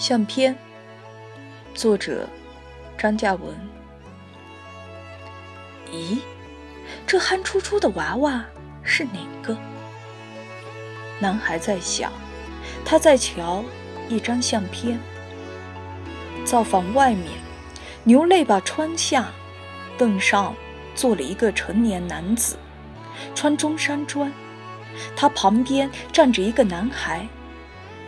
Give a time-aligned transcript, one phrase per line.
[0.00, 0.56] 相片，
[1.74, 2.26] 作者
[2.96, 3.54] 张嘉文。
[5.92, 6.16] 咦，
[7.06, 8.42] 这憨出出的娃娃
[8.82, 9.54] 是哪个？
[11.20, 12.10] 男孩在想，
[12.82, 13.62] 他在瞧
[14.08, 14.98] 一张相片。
[16.46, 17.32] 灶房外面，
[18.02, 19.28] 牛肋把窗下，
[19.98, 20.54] 凳上
[20.94, 22.56] 坐了一个成年男子，
[23.34, 24.32] 穿中山装。
[25.14, 27.28] 他旁边站着一个男孩，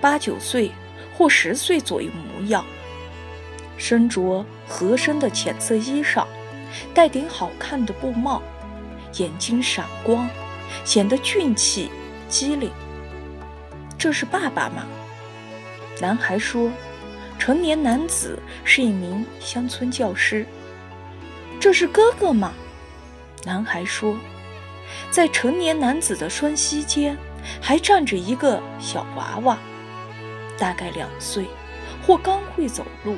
[0.00, 0.72] 八九岁。
[1.16, 2.64] 或十岁左右模样，
[3.78, 6.26] 身着合身的浅色衣裳，
[6.92, 8.42] 戴顶好看的布帽，
[9.14, 10.28] 眼睛闪光，
[10.84, 11.90] 显得俊气
[12.28, 12.70] 机灵。
[13.96, 14.84] 这是爸爸吗？
[16.02, 16.70] 男孩说
[17.38, 20.44] ：“成年男子是一名乡村教师。”
[21.58, 22.52] 这是哥哥吗？
[23.44, 24.18] 男孩说
[25.10, 27.16] ：“在成年男子的双膝间，
[27.62, 29.58] 还站着一个小娃娃。”
[30.58, 31.46] 大概两岁，
[32.06, 33.16] 或刚会走路，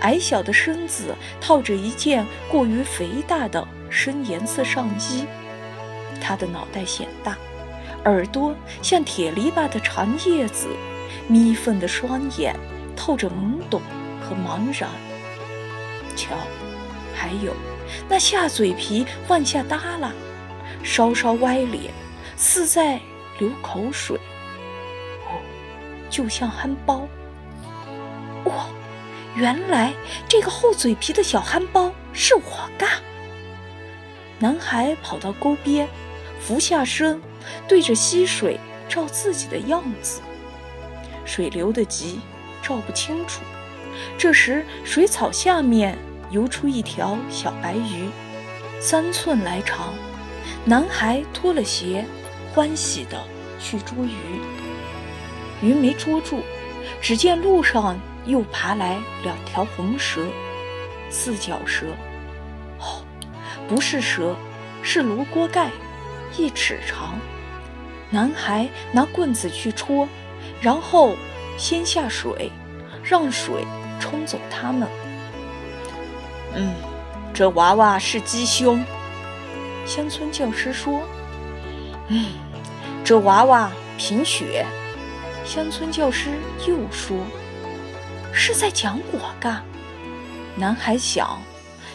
[0.00, 5.24] 矮小的身子套着一件过于肥大的深颜色上衣。
[6.20, 7.36] 他的脑袋显大，
[8.04, 10.68] 耳朵像铁篱笆的长叶子，
[11.28, 12.54] 眯缝的双眼
[12.96, 13.80] 透着懵懂
[14.20, 14.88] 和茫然。
[16.14, 16.36] 瞧，
[17.14, 17.52] 还有
[18.08, 20.12] 那下嘴皮往下耷拉，
[20.82, 21.92] 稍稍歪脸，
[22.36, 23.00] 似在
[23.38, 24.18] 流口水。
[26.12, 27.08] 就像憨包，
[28.44, 28.66] 哇！
[29.34, 29.94] 原来
[30.28, 32.90] 这个厚嘴皮的小憨包是我干。
[34.38, 35.88] 男孩跑到沟边，
[36.38, 37.18] 俯下身，
[37.66, 40.20] 对着溪水照自己的样子。
[41.24, 42.20] 水流得急，
[42.62, 43.40] 照不清楚。
[44.18, 45.96] 这时，水草下面
[46.30, 48.10] 游出一条小白鱼，
[48.80, 49.94] 三寸来长。
[50.66, 52.04] 男孩脱了鞋，
[52.52, 53.18] 欢喜地
[53.58, 54.61] 去捉鱼。
[55.62, 56.40] 鱼没捉住，
[57.00, 57.96] 只见路上
[58.26, 60.26] 又爬来两条红蛇，
[61.08, 61.86] 四脚蛇。
[62.80, 63.04] 哦，
[63.68, 64.34] 不是蛇，
[64.82, 65.70] 是炉锅盖，
[66.36, 67.14] 一尺长。
[68.10, 70.08] 男孩拿棍子去戳，
[70.60, 71.14] 然后
[71.56, 72.50] 先下水，
[73.04, 73.64] 让水
[74.00, 74.88] 冲走它们。
[76.54, 76.74] 嗯，
[77.32, 78.84] 这娃娃是鸡胸。
[79.86, 81.00] 乡村教师说
[82.08, 82.26] ：“嗯，
[83.04, 84.66] 这娃娃贫血。”
[85.44, 86.30] 乡村教师
[86.66, 87.16] 又说
[88.32, 89.62] ：“是在讲我干。”
[90.56, 91.40] 男孩想，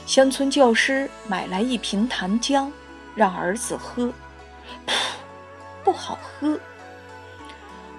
[0.06, 2.70] 乡村教师买来一瓶糖浆，
[3.16, 4.12] 让儿子喝。
[4.86, 4.94] 噗，
[5.84, 6.60] 不好喝。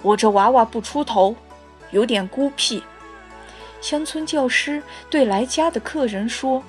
[0.02, 1.34] 我这娃娃不出头，
[1.90, 2.82] 有点孤僻。
[3.80, 6.62] 乡村教师对来家的客人说，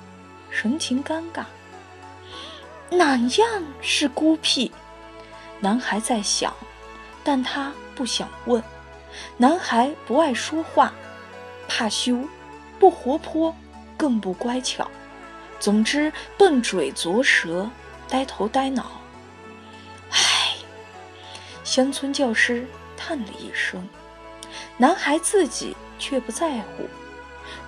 [0.50, 1.44] 神情尴尬。
[2.90, 4.72] 哪样是孤僻？
[5.60, 6.52] 男孩在想。
[7.22, 7.70] 但他
[8.00, 8.62] 不想问。
[9.36, 10.94] 男孩不爱说话，
[11.68, 12.18] 怕羞，
[12.78, 13.54] 不活泼，
[13.94, 14.90] 更不乖巧。
[15.58, 17.68] 总之，笨嘴拙舌，
[18.08, 18.92] 呆头呆脑。
[20.12, 20.54] 唉，
[21.62, 22.66] 乡村教师
[22.96, 23.86] 叹了一声。
[24.78, 26.88] 男孩自己却不在乎。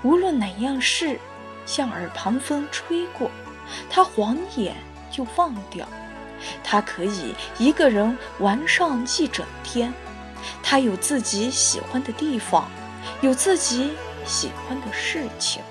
[0.02, 1.20] 无论哪样事，
[1.66, 3.30] 像耳旁风吹过，
[3.90, 4.74] 他晃眼
[5.10, 5.86] 就忘掉。
[6.64, 9.92] 他可以一个人玩上一整天，
[10.62, 12.70] 他有自己喜欢的地方，
[13.20, 13.92] 有自己
[14.24, 15.62] 喜欢的事情。